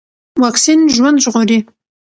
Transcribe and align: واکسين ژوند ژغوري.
واکسين 0.41 0.79
ژوند 0.95 1.17
ژغوري. 1.23 1.59